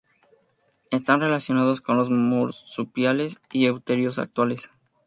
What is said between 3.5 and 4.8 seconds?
y euterios actuales.